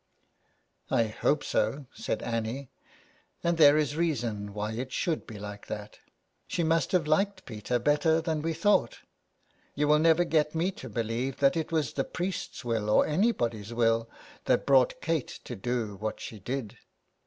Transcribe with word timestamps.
"I 0.89 1.03
hope 1.09 1.43
so," 1.43 1.85
said 1.93 2.23
Annie. 2.23 2.71
*' 3.05 3.43
And 3.43 3.59
there 3.59 3.77
is 3.77 3.95
reason 3.95 4.51
why 4.55 4.71
it 4.71 4.91
should 4.91 5.27
be 5.27 5.37
like 5.37 5.67
that. 5.67 5.99
She 6.47 6.63
must 6.63 6.91
have 6.93 7.05
liked 7.05 7.45
Peter 7.45 7.77
better 7.77 8.19
than 8.19 8.41
we 8.41 8.55
thought; 8.55 9.01
you 9.75 9.87
will 9.87 9.99
never 9.99 10.23
get 10.23 10.55
me 10.55 10.71
to 10.71 10.89
believe 10.89 11.37
that 11.37 11.55
it 11.55 11.71
was 11.71 11.93
the 11.93 12.03
priest's 12.03 12.65
will 12.65 12.89
or 12.89 13.05
anybody's 13.05 13.75
will 13.75 14.09
that 14.45 14.65
brought 14.65 15.01
Kate 15.01 15.39
to 15.43 15.55
do 15.55 15.97
what 15.97 16.19
she 16.19 16.39
did." 16.39 16.79